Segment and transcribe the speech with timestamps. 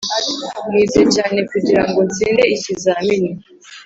[0.69, 3.31] nize cyane kugirango ntsinde ikizamini.